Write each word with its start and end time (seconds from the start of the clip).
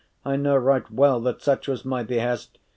I 0.25 0.35
know 0.35 0.55
right 0.57 0.89
well 0.89 1.19
that 1.21 1.43
such 1.43 1.67
was 1.67 1.85
my 1.85 2.01
behest. 2.01 2.57